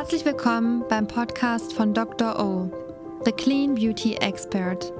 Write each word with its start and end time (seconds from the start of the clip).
Herzlich 0.00 0.24
willkommen 0.24 0.82
beim 0.88 1.06
Podcast 1.06 1.74
von 1.74 1.92
Dr. 1.92 2.40
O, 2.42 2.70
The 3.26 3.32
Clean 3.32 3.74
Beauty 3.74 4.14
Expert. 4.14 4.94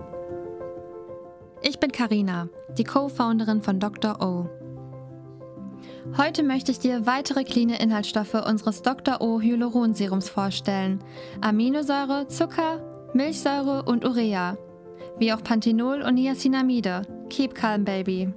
Ich 1.62 1.80
bin 1.80 1.90
Karina, 1.90 2.50
die 2.76 2.84
Co-Founderin 2.84 3.62
von 3.62 3.80
Dr. 3.80 4.20
O. 4.20 4.50
Heute 6.18 6.42
möchte 6.42 6.70
ich 6.70 6.80
dir 6.80 7.06
weitere 7.06 7.44
clean 7.44 7.70
Inhaltsstoffe 7.70 8.34
unseres 8.46 8.82
Dr. 8.82 9.22
O 9.22 9.40
Hyaluronserums 9.40 10.28
vorstellen. 10.28 11.02
Aminosäure, 11.40 12.28
Zucker, 12.28 12.84
Milchsäure 13.14 13.84
und 13.84 14.04
Urea, 14.04 14.58
wie 15.18 15.32
auch 15.32 15.42
Panthenol 15.42 16.02
und 16.02 16.16
Niacinamide. 16.16 17.06
Keep 17.30 17.54
calm, 17.54 17.86
baby. 17.86 18.34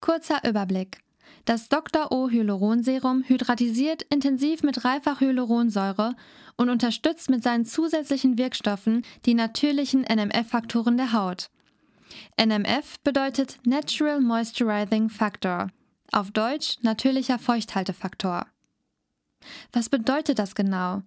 Kurzer 0.00 0.48
Überblick. 0.48 1.00
Das 1.44 1.68
Dr. 1.68 2.12
O 2.12 2.28
Hyaluronserum 2.28 3.24
hydratisiert 3.26 4.02
intensiv 4.02 4.62
mit 4.62 4.82
Dreifach-Hyaluronsäure 4.82 6.14
und 6.56 6.68
unterstützt 6.68 7.30
mit 7.30 7.42
seinen 7.42 7.64
zusätzlichen 7.64 8.36
Wirkstoffen 8.36 9.02
die 9.24 9.34
natürlichen 9.34 10.02
NMF-Faktoren 10.02 10.96
der 10.96 11.12
Haut. 11.12 11.50
NMF 12.40 13.00
bedeutet 13.02 13.58
Natural 13.64 14.20
Moisturizing 14.20 15.08
Factor, 15.08 15.68
auf 16.12 16.30
Deutsch 16.30 16.76
natürlicher 16.82 17.38
Feuchthaltefaktor. 17.38 18.46
Was 19.72 19.88
bedeutet 19.88 20.38
das 20.38 20.54
genau? 20.54 21.02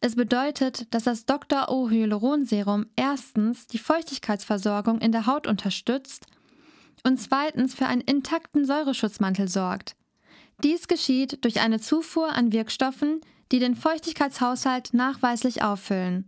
Es 0.00 0.16
bedeutet, 0.16 0.92
dass 0.92 1.04
das 1.04 1.24
Dr. 1.24 1.70
O 1.70 1.88
Hyaluronserum 1.88 2.86
erstens 2.96 3.66
die 3.66 3.78
Feuchtigkeitsversorgung 3.78 5.00
in 5.00 5.12
der 5.12 5.26
Haut 5.26 5.46
unterstützt 5.46 6.26
und 7.04 7.18
zweitens 7.18 7.74
für 7.74 7.86
einen 7.86 8.00
intakten 8.00 8.64
Säureschutzmantel 8.64 9.48
sorgt. 9.48 9.94
Dies 10.62 10.88
geschieht 10.88 11.44
durch 11.44 11.60
eine 11.60 11.80
Zufuhr 11.80 12.32
an 12.32 12.52
Wirkstoffen, 12.52 13.20
die 13.52 13.58
den 13.58 13.74
Feuchtigkeitshaushalt 13.74 14.94
nachweislich 14.94 15.62
auffüllen. 15.62 16.26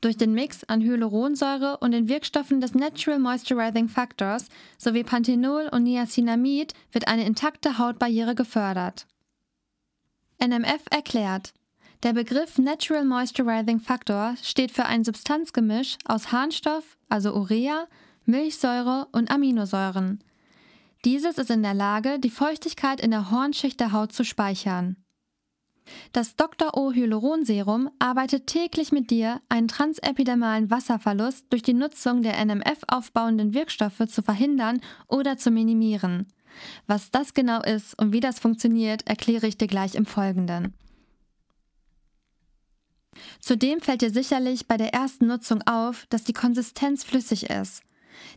Durch 0.00 0.16
den 0.16 0.32
Mix 0.32 0.64
an 0.64 0.80
Hyaluronsäure 0.80 1.78
und 1.78 1.92
den 1.92 2.08
Wirkstoffen 2.08 2.60
des 2.60 2.74
Natural 2.74 3.18
Moisturizing 3.18 3.88
Factors 3.88 4.46
sowie 4.76 5.02
Panthenol 5.02 5.68
und 5.72 5.84
Niacinamid 5.84 6.74
wird 6.92 7.08
eine 7.08 7.24
intakte 7.24 7.78
Hautbarriere 7.78 8.34
gefördert. 8.34 9.06
NMF 10.40 10.82
erklärt, 10.90 11.52
der 12.04 12.12
Begriff 12.12 12.58
Natural 12.58 13.04
Moisturizing 13.04 13.80
Factor 13.80 14.36
steht 14.40 14.70
für 14.70 14.84
ein 14.84 15.02
Substanzgemisch 15.02 15.98
aus 16.04 16.30
Harnstoff, 16.30 16.96
also 17.08 17.34
Urea, 17.34 17.88
Milchsäure 18.28 19.08
und 19.12 19.30
Aminosäuren. 19.30 20.22
Dieses 21.06 21.38
ist 21.38 21.50
in 21.50 21.62
der 21.62 21.72
Lage, 21.72 22.18
die 22.18 22.28
Feuchtigkeit 22.28 23.00
in 23.00 23.10
der 23.10 23.30
Hornschicht 23.30 23.80
der 23.80 23.92
Haut 23.92 24.12
zu 24.12 24.22
speichern. 24.22 24.96
Das 26.12 26.36
Dr. 26.36 26.76
O 26.76 26.92
Hyaluronserum 26.92 27.88
arbeitet 27.98 28.46
täglich 28.46 28.92
mit 28.92 29.10
dir, 29.10 29.40
einen 29.48 29.68
transepidermalen 29.68 30.70
Wasserverlust 30.70 31.46
durch 31.48 31.62
die 31.62 31.72
Nutzung 31.72 32.20
der 32.20 32.36
NMF 32.44 32.80
aufbauenden 32.88 33.54
Wirkstoffe 33.54 34.06
zu 34.08 34.22
verhindern 34.22 34.82
oder 35.08 35.38
zu 35.38 35.50
minimieren. 35.50 36.26
Was 36.86 37.10
das 37.10 37.32
genau 37.32 37.62
ist 37.62 37.98
und 37.98 38.12
wie 38.12 38.20
das 38.20 38.38
funktioniert, 38.38 39.06
erkläre 39.06 39.46
ich 39.46 39.56
dir 39.56 39.68
gleich 39.68 39.94
im 39.94 40.04
Folgenden. 40.04 40.74
Zudem 43.40 43.80
fällt 43.80 44.02
dir 44.02 44.10
sicherlich 44.10 44.66
bei 44.66 44.76
der 44.76 44.92
ersten 44.92 45.28
Nutzung 45.28 45.62
auf, 45.66 46.06
dass 46.10 46.24
die 46.24 46.34
Konsistenz 46.34 47.04
flüssig 47.04 47.48
ist. 47.48 47.82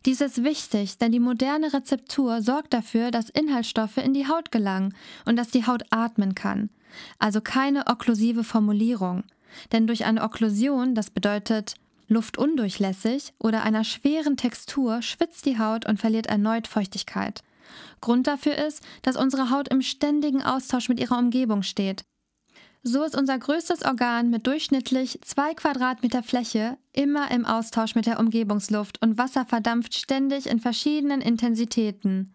Dies 0.06 0.22
ist 0.22 0.44
wichtig, 0.44 0.98
denn 0.98 1.12
die 1.12 1.20
moderne 1.20 1.74
Rezeptur 1.74 2.42
sorgt 2.42 2.74
dafür, 2.74 3.12
dass 3.12 3.30
Inhaltsstoffe 3.30 3.98
in 3.98 4.14
die 4.14 4.28
Haut 4.28 4.52
gelangen 4.52 4.96
und 5.26 5.36
dass 5.36 5.50
die 5.50 5.66
Haut 5.66 5.84
atmen 5.90 6.36
kann. 6.36 6.70
Also 7.20 7.42
keine 7.42 7.88
okklusive 7.88 8.44
Formulierung. 8.44 9.24
Denn 9.72 9.88
durch 9.88 10.06
eine 10.06 10.24
Okklusion, 10.24 10.96
das 10.96 11.10
bedeutet 11.10 11.76
luftundurchlässig 12.08 13.34
oder 13.40 13.64
einer 13.64 13.84
schweren 13.84 14.38
Textur, 14.38 15.02
schwitzt 15.02 15.46
die 15.46 15.60
Haut 15.60 15.86
und 15.88 16.00
verliert 16.00 16.28
erneut 16.28 16.68
Feuchtigkeit. 16.68 17.42
Grund 18.02 18.28
dafür 18.28 18.56
ist, 18.56 18.82
dass 19.02 19.16
unsere 19.16 19.50
Haut 19.50 19.70
im 19.70 19.82
ständigen 19.82 20.42
Austausch 20.42 20.90
mit 20.90 21.00
ihrer 21.00 21.18
Umgebung 21.18 21.64
steht. 21.64 22.04
So 22.84 23.04
ist 23.04 23.16
unser 23.16 23.38
größtes 23.38 23.86
Organ 23.86 24.32
mit 24.32 24.48
durchschnittlich 24.48 25.20
zwei 25.22 25.54
Quadratmeter 25.54 26.24
Fläche 26.24 26.78
immer 26.94 27.30
im 27.30 27.46
Austausch 27.46 27.94
mit 27.94 28.08
der 28.08 28.20
Umgebungsluft 28.20 29.00
und 29.04 29.20
Wasser 29.20 29.46
verdampft 29.46 29.94
ständig 29.94 30.48
in 30.48 30.60
verschiedenen 30.60 31.22
Intensitäten. 31.22 32.34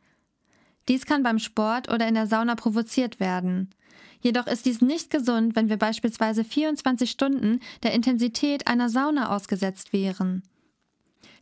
Dies 0.89 1.05
kann 1.05 1.25
beim 1.25 1.41
Sport 1.41 1.93
oder 1.93 2.07
in 2.07 2.15
der 2.15 2.29
Sauna 2.29 2.55
provoziert 2.55 3.19
werden. 3.19 3.71
Jedoch 4.21 4.47
ist 4.47 4.67
dies 4.67 4.81
nicht 4.81 5.11
gesund, 5.11 5.57
wenn 5.57 5.69
wir 5.69 5.79
beispielsweise 5.79 6.45
24 6.45 7.11
Stunden 7.11 7.61
der 7.83 7.93
Intensität 7.93 8.69
einer 8.69 8.89
Sauna 8.89 9.35
ausgesetzt 9.35 9.93
wären. 9.93 10.45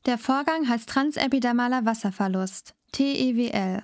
Der 0.06 0.16
Vorgang 0.16 0.66
heißt 0.66 0.88
transepidermaler 0.88 1.84
Wasserverlust, 1.84 2.74
TEWL. 2.92 3.82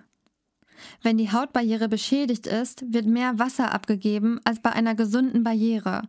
Wenn 1.02 1.18
die 1.18 1.32
Hautbarriere 1.32 1.88
beschädigt 1.88 2.46
ist, 2.46 2.84
wird 2.92 3.06
mehr 3.06 3.38
Wasser 3.38 3.72
abgegeben 3.72 4.40
als 4.44 4.60
bei 4.60 4.72
einer 4.72 4.94
gesunden 4.94 5.42
Barriere. 5.42 6.02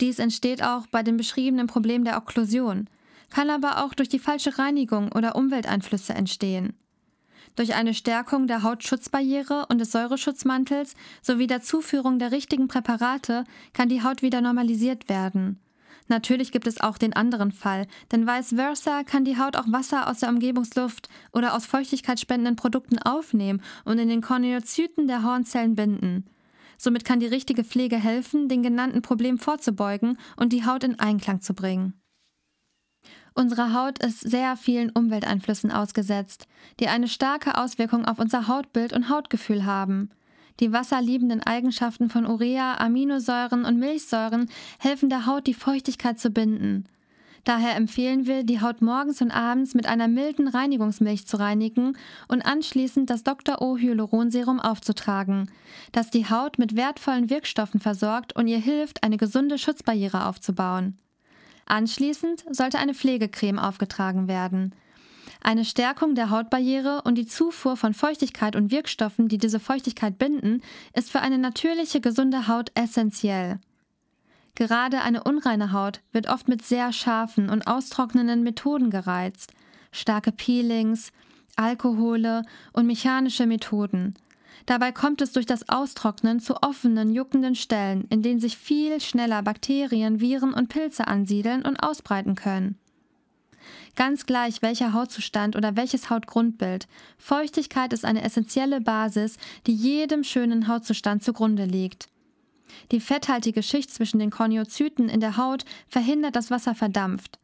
Dies 0.00 0.18
entsteht 0.18 0.62
auch 0.62 0.86
bei 0.86 1.02
dem 1.02 1.16
beschriebenen 1.16 1.66
Problem 1.66 2.04
der 2.04 2.16
Okklusion, 2.16 2.88
kann 3.30 3.50
aber 3.50 3.84
auch 3.84 3.94
durch 3.94 4.08
die 4.08 4.18
falsche 4.18 4.58
Reinigung 4.58 5.12
oder 5.12 5.36
Umwelteinflüsse 5.36 6.14
entstehen. 6.14 6.74
Durch 7.56 7.74
eine 7.74 7.94
Stärkung 7.94 8.46
der 8.46 8.62
Hautschutzbarriere 8.62 9.66
und 9.68 9.78
des 9.78 9.92
Säureschutzmantels 9.92 10.94
sowie 11.22 11.46
der 11.46 11.62
Zuführung 11.62 12.18
der 12.18 12.32
richtigen 12.32 12.66
Präparate 12.66 13.44
kann 13.72 13.88
die 13.88 14.02
Haut 14.02 14.22
wieder 14.22 14.40
normalisiert 14.40 15.08
werden. 15.08 15.60
Natürlich 16.08 16.52
gibt 16.52 16.66
es 16.66 16.80
auch 16.80 16.98
den 16.98 17.14
anderen 17.14 17.50
Fall, 17.50 17.86
denn 18.12 18.26
vice 18.26 18.54
versa 18.54 19.04
kann 19.04 19.24
die 19.24 19.38
Haut 19.38 19.56
auch 19.56 19.64
Wasser 19.68 20.08
aus 20.08 20.18
der 20.18 20.28
Umgebungsluft 20.28 21.08
oder 21.32 21.54
aus 21.54 21.64
feuchtigkeitsspendenden 21.64 22.56
Produkten 22.56 22.98
aufnehmen 22.98 23.62
und 23.84 23.98
in 23.98 24.08
den 24.08 24.20
Korneozyten 24.20 25.06
der 25.06 25.22
Hornzellen 25.22 25.74
binden. 25.74 26.26
Somit 26.76 27.04
kann 27.04 27.20
die 27.20 27.26
richtige 27.26 27.64
Pflege 27.64 27.96
helfen, 27.96 28.48
den 28.48 28.62
genannten 28.62 29.00
Problemen 29.00 29.38
vorzubeugen 29.38 30.18
und 30.36 30.52
die 30.52 30.66
Haut 30.66 30.84
in 30.84 30.98
Einklang 30.98 31.40
zu 31.40 31.54
bringen. 31.54 31.94
Unsere 33.34 33.72
Haut 33.72 33.98
ist 33.98 34.20
sehr 34.20 34.56
vielen 34.56 34.90
Umwelteinflüssen 34.90 35.72
ausgesetzt, 35.72 36.46
die 36.78 36.88
eine 36.88 37.08
starke 37.08 37.58
Auswirkung 37.58 38.04
auf 38.04 38.18
unser 38.18 38.46
Hautbild 38.46 38.92
und 38.92 39.08
Hautgefühl 39.08 39.64
haben. 39.64 40.10
Die 40.60 40.72
wasserliebenden 40.72 41.42
Eigenschaften 41.42 42.08
von 42.08 42.26
Urea, 42.26 42.76
Aminosäuren 42.78 43.64
und 43.64 43.78
Milchsäuren 43.78 44.48
helfen 44.78 45.08
der 45.08 45.26
Haut, 45.26 45.46
die 45.46 45.54
Feuchtigkeit 45.54 46.18
zu 46.18 46.30
binden. 46.30 46.86
Daher 47.44 47.76
empfehlen 47.76 48.26
wir, 48.26 48.42
die 48.42 48.62
Haut 48.62 48.80
morgens 48.80 49.20
und 49.20 49.30
abends 49.30 49.74
mit 49.74 49.86
einer 49.86 50.08
milden 50.08 50.48
Reinigungsmilch 50.48 51.26
zu 51.26 51.38
reinigen 51.38 51.96
und 52.26 52.40
anschließend 52.46 53.10
das 53.10 53.22
Dr. 53.22 53.60
O 53.60 53.76
Hyaluronserum 53.76 54.60
aufzutragen, 54.60 55.50
das 55.92 56.10
die 56.10 56.28
Haut 56.28 56.58
mit 56.58 56.74
wertvollen 56.74 57.28
Wirkstoffen 57.28 57.80
versorgt 57.80 58.34
und 58.34 58.48
ihr 58.48 58.58
hilft, 58.58 59.02
eine 59.02 59.18
gesunde 59.18 59.58
Schutzbarriere 59.58 60.26
aufzubauen. 60.26 60.96
Anschließend 61.66 62.44
sollte 62.50 62.78
eine 62.78 62.94
Pflegecreme 62.94 63.58
aufgetragen 63.58 64.26
werden. 64.26 64.74
Eine 65.46 65.66
Stärkung 65.66 66.14
der 66.14 66.30
Hautbarriere 66.30 67.02
und 67.02 67.16
die 67.16 67.26
Zufuhr 67.26 67.76
von 67.76 67.92
Feuchtigkeit 67.92 68.56
und 68.56 68.70
Wirkstoffen, 68.70 69.28
die 69.28 69.36
diese 69.36 69.60
Feuchtigkeit 69.60 70.18
binden, 70.18 70.62
ist 70.94 71.10
für 71.10 71.20
eine 71.20 71.36
natürliche, 71.36 72.00
gesunde 72.00 72.48
Haut 72.48 72.72
essentiell. 72.74 73.60
Gerade 74.54 75.02
eine 75.02 75.22
unreine 75.22 75.72
Haut 75.72 76.00
wird 76.12 76.30
oft 76.30 76.48
mit 76.48 76.64
sehr 76.64 76.94
scharfen 76.94 77.50
und 77.50 77.66
austrocknenden 77.66 78.42
Methoden 78.42 78.88
gereizt. 78.88 79.52
Starke 79.92 80.32
Peelings, 80.32 81.12
Alkohole 81.56 82.44
und 82.72 82.86
mechanische 82.86 83.44
Methoden. 83.44 84.14
Dabei 84.64 84.92
kommt 84.92 85.20
es 85.20 85.32
durch 85.32 85.44
das 85.44 85.68
Austrocknen 85.68 86.40
zu 86.40 86.62
offenen, 86.62 87.12
juckenden 87.12 87.54
Stellen, 87.54 88.06
in 88.08 88.22
denen 88.22 88.40
sich 88.40 88.56
viel 88.56 88.98
schneller 88.98 89.42
Bakterien, 89.42 90.20
Viren 90.20 90.54
und 90.54 90.70
Pilze 90.70 91.06
ansiedeln 91.06 91.66
und 91.66 91.82
ausbreiten 91.82 92.34
können. 92.34 92.78
Ganz 93.96 94.26
gleich 94.26 94.62
welcher 94.62 94.92
Hautzustand 94.92 95.56
oder 95.56 95.76
welches 95.76 96.10
Hautgrundbild, 96.10 96.86
Feuchtigkeit 97.18 97.92
ist 97.92 98.04
eine 98.04 98.22
essentielle 98.22 98.80
Basis, 98.80 99.36
die 99.66 99.74
jedem 99.74 100.24
schönen 100.24 100.68
Hautzustand 100.68 101.22
zugrunde 101.22 101.64
liegt. 101.64 102.08
Die 102.90 103.00
fetthaltige 103.00 103.62
Schicht 103.62 103.90
zwischen 103.90 104.18
den 104.18 104.30
Korneozyten 104.30 105.08
in 105.08 105.20
der 105.20 105.36
Haut 105.36 105.64
verhindert, 105.88 106.36
dass 106.36 106.50
Wasser 106.50 106.74
verdampft. 106.74 107.38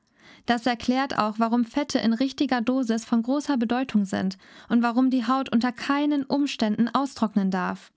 Das 0.47 0.67
erklärt 0.67 1.19
auch, 1.19 1.35
warum 1.39 1.65
Fette 1.65 1.99
in 1.99 2.13
richtiger 2.13 2.61
Dosis 2.61 3.05
von 3.05 3.23
großer 3.23 3.57
Bedeutung 3.57 4.05
sind 4.05 4.39
und 4.69 4.83
warum 4.83 5.11
die 5.11 5.27
Haut 5.27 5.53
unter 5.53 5.71
keinen 5.71 6.25
Umständen 6.25 6.89
austrocknen 6.89 7.51
darf. 7.51 7.93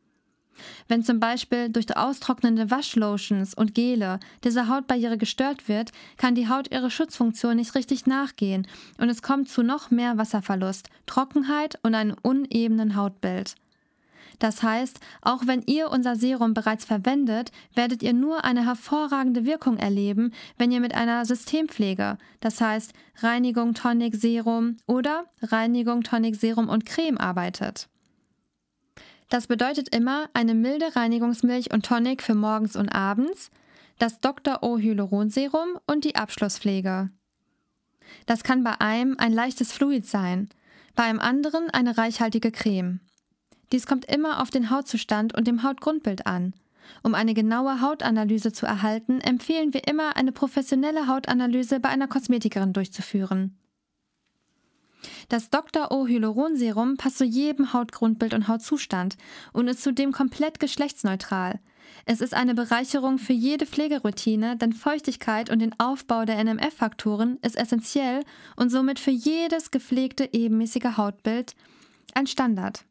Wenn 0.87 1.03
zum 1.03 1.19
Beispiel 1.19 1.69
durch 1.69 1.95
austrocknende 1.95 2.71
Waschlotions 2.71 3.53
und 3.53 3.73
Gele 3.73 4.19
diese 4.43 4.67
Hautbarriere 4.67 5.17
gestört 5.17 5.67
wird, 5.67 5.91
kann 6.17 6.35
die 6.35 6.49
Haut 6.49 6.71
ihre 6.71 6.91
Schutzfunktion 6.91 7.55
nicht 7.55 7.75
richtig 7.75 8.05
nachgehen 8.05 8.67
und 8.97 9.09
es 9.09 9.21
kommt 9.21 9.49
zu 9.49 9.63
noch 9.63 9.91
mehr 9.91 10.17
Wasserverlust, 10.17 10.89
Trockenheit 11.05 11.77
und 11.83 11.95
einem 11.95 12.15
unebenen 12.21 12.95
Hautbild. 12.95 13.55
Das 14.39 14.63
heißt, 14.63 14.99
auch 15.21 15.47
wenn 15.47 15.61
ihr 15.67 15.89
unser 15.89 16.15
Serum 16.15 16.53
bereits 16.53 16.85
verwendet, 16.85 17.51
werdet 17.75 18.03
ihr 18.03 18.13
nur 18.13 18.43
eine 18.43 18.65
hervorragende 18.65 19.45
Wirkung 19.45 19.77
erleben, 19.77 20.33
wenn 20.57 20.71
ihr 20.71 20.81
mit 20.81 20.93
einer 20.93 21.23
Systempflege, 21.25 22.17
das 22.39 22.59
heißt 22.59 22.93
Reinigung, 23.21 23.73
Tonic, 23.73 24.15
Serum 24.15 24.77
oder 24.87 25.25
Reinigung, 25.41 26.03
Tonic, 26.03 26.35
Serum 26.35 26.67
und 26.67 26.85
Creme 26.85 27.17
arbeitet. 27.17 27.87
Das 29.29 29.47
bedeutet 29.47 29.93
immer 29.95 30.29
eine 30.33 30.53
milde 30.53 30.95
Reinigungsmilch 30.95 31.73
und 31.73 31.85
Tonic 31.85 32.21
für 32.21 32.35
morgens 32.35 32.75
und 32.75 32.89
abends, 32.89 33.51
das 33.99 34.19
Dr. 34.19 34.63
O 34.63 34.77
Hyaluronserum 34.77 35.79
und 35.87 36.03
die 36.03 36.15
Abschlusspflege. 36.15 37.09
Das 38.25 38.43
kann 38.43 38.63
bei 38.63 38.79
einem 38.81 39.15
ein 39.17 39.33
leichtes 39.33 39.71
Fluid 39.71 40.05
sein, 40.05 40.49
bei 40.95 41.03
einem 41.03 41.19
anderen 41.19 41.69
eine 41.69 41.97
reichhaltige 41.97 42.51
Creme. 42.51 42.99
Dies 43.71 43.87
kommt 43.87 44.05
immer 44.05 44.41
auf 44.41 44.51
den 44.51 44.69
Hautzustand 44.69 45.33
und 45.33 45.47
dem 45.47 45.63
Hautgrundbild 45.63 46.27
an. 46.27 46.53
Um 47.01 47.15
eine 47.15 47.33
genaue 47.33 47.81
Hautanalyse 47.81 48.51
zu 48.51 48.65
erhalten, 48.65 49.21
empfehlen 49.21 49.73
wir 49.73 49.87
immer, 49.87 50.15
eine 50.15 50.31
professionelle 50.31 51.07
Hautanalyse 51.07 51.79
bei 51.79 51.89
einer 51.89 52.07
Kosmetikerin 52.07 52.73
durchzuführen. 52.73 53.57
Das 55.29 55.49
Dr. 55.49 55.91
O 55.91 56.07
Hyaluronserum 56.07 56.97
passt 56.97 57.17
zu 57.17 57.25
jedem 57.25 57.73
Hautgrundbild 57.73 58.33
und 58.33 58.47
Hautzustand 58.47 59.17
und 59.51 59.67
ist 59.67 59.83
zudem 59.83 60.11
komplett 60.11 60.59
geschlechtsneutral. 60.59 61.59
Es 62.05 62.21
ist 62.21 62.33
eine 62.33 62.55
Bereicherung 62.55 63.17
für 63.17 63.33
jede 63.33 63.65
Pflegeroutine, 63.65 64.57
denn 64.57 64.73
Feuchtigkeit 64.73 65.49
und 65.49 65.59
den 65.59 65.77
Aufbau 65.79 66.25
der 66.25 66.43
NMF-Faktoren 66.43 67.37
ist 67.41 67.57
essentiell 67.57 68.23
und 68.55 68.69
somit 68.69 68.99
für 68.99 69.11
jedes 69.11 69.71
gepflegte 69.71 70.29
ebenmäßige 70.31 70.97
Hautbild 70.97 71.55
ein 72.13 72.27
Standard. 72.27 72.85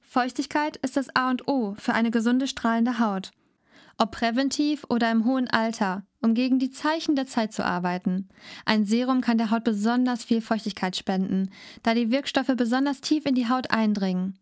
Feuchtigkeit 0.00 0.76
ist 0.78 0.96
das 0.96 1.14
A 1.14 1.30
und 1.30 1.48
O 1.48 1.74
für 1.78 1.94
eine 1.94 2.10
gesunde 2.10 2.46
strahlende 2.46 2.98
Haut. 2.98 3.30
Ob 3.98 4.12
präventiv 4.12 4.84
oder 4.88 5.10
im 5.10 5.24
hohen 5.24 5.48
Alter, 5.48 6.04
um 6.22 6.34
gegen 6.34 6.58
die 6.58 6.70
Zeichen 6.70 7.16
der 7.16 7.26
Zeit 7.26 7.52
zu 7.52 7.64
arbeiten. 7.64 8.28
Ein 8.64 8.84
Serum 8.84 9.20
kann 9.20 9.38
der 9.38 9.50
Haut 9.50 9.64
besonders 9.64 10.24
viel 10.24 10.40
Feuchtigkeit 10.40 10.96
spenden, 10.96 11.50
da 11.82 11.94
die 11.94 12.10
Wirkstoffe 12.10 12.54
besonders 12.56 13.00
tief 13.00 13.26
in 13.26 13.34
die 13.34 13.48
Haut 13.48 13.70
eindringen. 13.70 14.38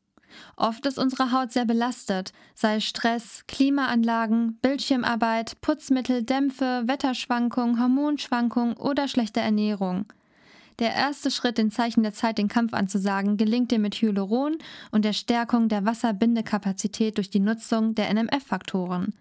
Oft 0.57 0.87
ist 0.87 0.99
unsere 0.99 1.33
Haut 1.33 1.53
sehr 1.53 1.65
belastet, 1.65 2.33
sei 2.55 2.77
es 2.77 2.85
Stress, 2.85 3.45
Klimaanlagen, 3.49 4.59
Bildschirmarbeit, 4.63 5.61
Putzmittel, 5.61 6.23
Dämpfe, 6.23 6.85
Wetterschwankungen, 6.87 7.81
Hormonschwankungen 7.81 8.77
oder 8.77 9.09
schlechte 9.09 9.41
Ernährung. 9.41 10.07
Der 10.79 10.95
erste 10.95 11.31
Schritt, 11.31 11.59
den 11.59 11.71
Zeichen 11.71 12.03
der 12.03 12.15
Zeit 12.15 12.39
den 12.39 12.49
Kampf 12.49 12.73
anzusagen, 12.73 13.37
gelingt 13.37 13.71
dir 13.71 13.79
mit 13.79 13.97
Hyaluron 13.97 14.57
und 14.91 15.05
der 15.05 15.13
Stärkung 15.13 15.69
der 15.69 15.85
Wasserbindekapazität 15.85 17.19
durch 17.19 17.29
die 17.29 17.41
Nutzung 17.41 17.95
der 17.95 18.09
NMF-Faktoren. 18.13 19.15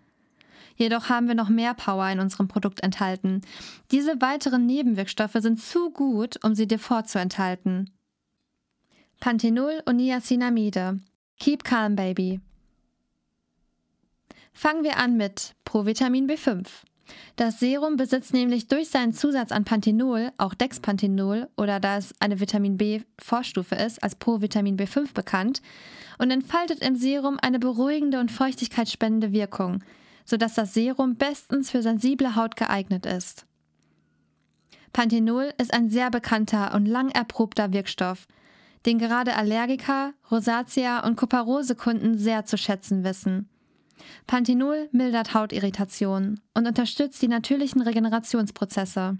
Jedoch 0.79 1.09
haben 1.09 1.27
wir 1.27 1.35
noch 1.35 1.49
mehr 1.49 1.73
Power 1.73 2.09
in 2.09 2.21
unserem 2.21 2.47
Produkt 2.47 2.81
enthalten. 2.81 3.41
Diese 3.91 4.21
weiteren 4.21 4.65
Nebenwirkstoffe 4.65 5.35
sind 5.39 5.61
zu 5.61 5.91
gut, 5.91 6.39
um 6.43 6.55
sie 6.55 6.67
dir 6.67 6.79
vorzuenthalten. 6.79 7.91
Panthenol 9.19 9.83
und 9.85 9.97
Niacinamide. 9.97 11.01
Keep 11.37 11.65
calm, 11.65 11.97
baby. 11.97 12.39
Fangen 14.53 14.85
wir 14.85 14.97
an 14.97 15.17
mit 15.17 15.53
Provitamin 15.65 16.29
B5. 16.29 16.65
Das 17.35 17.59
Serum 17.59 17.97
besitzt 17.97 18.33
nämlich 18.33 18.69
durch 18.69 18.87
seinen 18.89 19.11
Zusatz 19.11 19.51
an 19.51 19.65
Panthenol 19.65 20.31
auch 20.37 20.53
Dexpanthenol 20.53 21.49
oder 21.57 21.81
da 21.81 21.97
es 21.97 22.13
eine 22.21 22.39
Vitamin 22.39 22.77
B-Vorstufe 22.77 23.75
ist, 23.75 24.01
als 24.01 24.15
Provitamin 24.15 24.77
B5 24.77 25.13
bekannt, 25.13 25.61
und 26.19 26.31
entfaltet 26.31 26.81
im 26.81 26.95
Serum 26.95 27.37
eine 27.41 27.59
beruhigende 27.59 28.19
und 28.19 28.31
feuchtigkeitsspendende 28.31 29.33
Wirkung, 29.33 29.83
sodass 30.29 30.53
das 30.53 30.73
Serum 30.73 31.15
bestens 31.15 31.71
für 31.71 31.81
sensible 31.81 32.35
Haut 32.35 32.55
geeignet 32.55 33.05
ist. 33.05 33.45
Panthenol 34.93 35.53
ist 35.57 35.73
ein 35.73 35.89
sehr 35.89 36.09
bekannter 36.09 36.73
und 36.73 36.85
lang 36.85 37.09
erprobter 37.09 37.73
Wirkstoff, 37.73 38.27
den 38.85 38.97
gerade 38.99 39.35
Allergiker, 39.35 40.13
Rosatia 40.31 41.05
und 41.05 41.15
Kuparose-Kunden 41.15 42.17
sehr 42.17 42.45
zu 42.45 42.57
schätzen 42.57 43.03
wissen. 43.03 43.49
Panthenol 44.27 44.87
mildert 44.91 45.33
Hautirritationen 45.33 46.39
und 46.53 46.67
unterstützt 46.67 47.21
die 47.21 47.27
natürlichen 47.27 47.81
Regenerationsprozesse. 47.81 49.17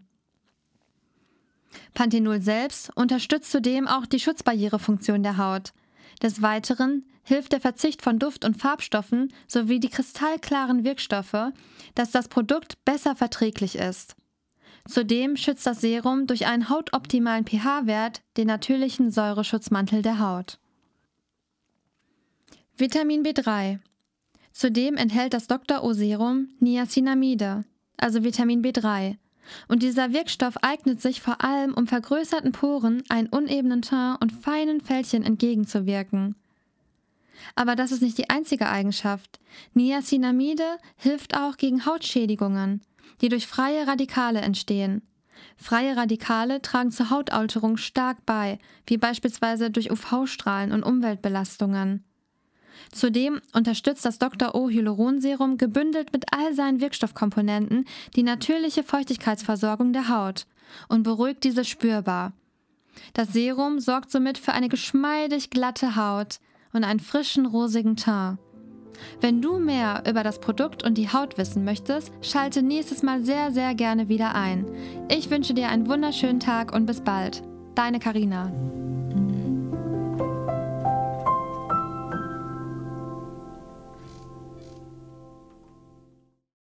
Panthenol 1.94 2.42
selbst 2.42 2.96
unterstützt 2.96 3.52
zudem 3.52 3.88
auch 3.88 4.06
die 4.06 4.20
Schutzbarrierefunktion 4.20 5.24
der 5.24 5.38
Haut. 5.38 5.74
Des 6.22 6.42
Weiteren 6.42 7.06
hilft 7.30 7.54
der 7.54 7.62
Verzicht 7.62 8.02
von 8.02 8.20
Duft- 8.20 8.44
und 8.44 8.58
Farbstoffen 8.58 9.32
sowie 9.48 9.80
die 9.80 9.90
kristallklaren 9.90 10.84
Wirkstoffe, 10.84 11.54
dass 11.94 12.12
das 12.12 12.28
Produkt 12.28 12.84
besser 12.84 13.16
verträglich 13.16 13.76
ist. 13.76 14.16
Zudem 14.88 15.38
schützt 15.38 15.66
das 15.68 15.80
Serum 15.80 16.26
durch 16.26 16.48
einen 16.48 16.70
hautoptimalen 16.70 17.46
pH-Wert 17.46 18.24
den 18.36 18.48
natürlichen 18.48 19.12
Säureschutzmantel 19.12 20.02
der 20.02 20.20
Haut. 20.20 20.58
Vitamin 22.76 23.24
B3 23.24 23.80
Zudem 24.52 24.98
enthält 24.98 25.34
das 25.36 25.46
Dr. 25.46 25.84
O-Serum 25.84 26.50
Niacinamide, 26.60 27.64
also 27.98 28.24
Vitamin 28.24 28.64
B3. 28.64 29.18
Und 29.68 29.84
dieser 29.84 30.14
Wirkstoff 30.14 30.58
eignet 30.64 31.00
sich 31.00 31.22
vor 31.22 31.44
allem, 31.44 31.76
um 31.76 31.86
vergrößerten 31.86 32.54
Poren, 32.54 33.04
einen 33.10 33.28
unebenen 33.28 33.84
Teint 33.84 34.20
und 34.22 34.32
feinen 34.32 34.82
Fältchen 34.82 35.24
entgegenzuwirken. 35.24 36.36
Aber 37.56 37.76
das 37.76 37.92
ist 37.92 38.02
nicht 38.02 38.18
die 38.18 38.30
einzige 38.30 38.70
Eigenschaft. 38.70 39.40
Niacinamide 39.74 40.78
hilft 40.98 41.36
auch 41.36 41.58
gegen 41.58 41.86
Hautschädigungen, 41.86 42.82
die 43.22 43.30
durch 43.30 43.48
freie 43.48 43.88
Radikale 43.88 44.42
entstehen. 44.42 45.02
Freie 45.58 45.96
Radikale 45.96 46.62
tragen 46.62 46.92
zur 46.92 47.10
Hautalterung 47.10 47.78
stark 47.78 48.26
bei, 48.26 48.60
wie 48.86 48.98
beispielsweise 48.98 49.70
durch 49.70 49.92
UV-Strahlen 49.92 50.72
und 50.72 50.84
Umweltbelastungen. 50.84 52.04
Zudem 52.92 53.42
unterstützt 53.54 54.06
das 54.06 54.20
Dr. 54.20 54.56
O 54.56 54.70
Hyaluronserum 54.70 55.58
gebündelt 55.58 56.14
mit 56.14 56.34
all 56.34 56.54
seinen 56.54 56.82
Wirkstoffkomponenten 56.82 57.86
die 58.16 58.24
natürliche 58.24 58.84
Feuchtigkeitsversorgung 58.84 59.94
der 59.94 60.08
Haut 60.10 60.46
und 60.88 61.04
beruhigt 61.04 61.44
diese 61.44 61.66
spürbar. 61.66 62.34
Das 63.14 63.34
Serum 63.34 63.80
sorgt 63.80 64.12
somit 64.12 64.38
für 64.38 64.54
eine 64.54 64.70
geschmeidig 64.70 65.50
glatte 65.50 65.96
Haut 65.96 66.40
und 66.74 66.84
einen 66.84 67.00
frischen 67.00 67.46
rosigen 67.46 67.96
Teint. 67.96 68.40
Wenn 69.22 69.42
du 69.42 69.60
mehr 69.60 70.04
über 70.08 70.24
das 70.24 70.40
Produkt 70.40 70.84
und 70.84 70.98
die 70.98 71.10
Haut 71.10 71.38
wissen 71.38 71.64
möchtest, 71.64 72.12
schalte 72.22 72.62
nächstes 72.62 73.04
Mal 73.04 73.24
sehr, 73.24 73.52
sehr 73.52 73.74
gerne 73.76 74.10
wieder 74.10 74.36
ein. 74.36 74.66
Ich 75.10 75.30
wünsche 75.30 75.54
dir 75.54 75.70
einen 75.70 75.88
wunderschönen 75.88 76.40
Tag 76.40 76.74
und 76.74 76.86
bis 76.86 77.02
bald. 77.02 77.42
Deine 77.76 78.00
Karina. 78.00 78.52